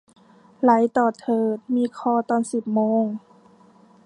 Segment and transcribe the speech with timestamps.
[0.61, 3.05] ไหลต่อเถิด มีคอลตอนสิบโมง